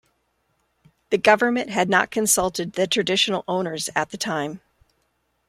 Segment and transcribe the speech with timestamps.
[1.11, 4.61] The government had not consulted the traditional owners at the time.